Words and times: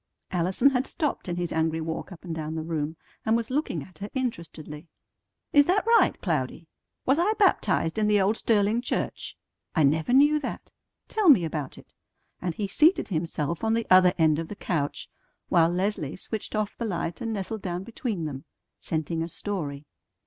'"Allison 0.31 0.71
had 0.71 0.87
stopped 0.87 1.29
in 1.29 1.35
his 1.35 1.53
angry 1.53 1.79
walk 1.79 2.11
up 2.11 2.25
and 2.25 2.33
down 2.33 2.55
the 2.55 2.63
room, 2.63 2.95
and 3.23 3.37
was 3.37 3.51
looking 3.51 3.83
at 3.83 3.99
her 3.99 4.09
interestedly. 4.15 4.87
"Is 5.53 5.67
that 5.67 5.85
right, 5.85 6.19
Cloudy? 6.23 6.65
Was 7.05 7.19
I 7.19 7.33
baptized 7.33 7.99
in 7.99 8.07
the 8.07 8.19
old 8.19 8.35
Sterling 8.37 8.81
church? 8.81 9.37
I 9.75 9.83
never 9.83 10.11
knew 10.11 10.39
that. 10.39 10.71
Tell 11.07 11.29
me 11.29 11.45
about 11.45 11.77
it," 11.77 11.93
and 12.41 12.55
he 12.55 12.65
seated 12.65 13.09
himself 13.09 13.63
on 13.63 13.75
the 13.75 13.85
other 13.91 14.13
end 14.17 14.39
of 14.39 14.47
the 14.47 14.55
couch, 14.55 15.07
while 15.49 15.69
Leslie 15.69 16.15
switched 16.15 16.55
off 16.55 16.75
the 16.75 16.85
light 16.85 17.21
and 17.21 17.31
nestled 17.33 17.61
down 17.61 17.83
between 17.83 18.25
them, 18.25 18.45
scenting 18.79 19.21
a 19.21 19.27
story. 19.27 19.85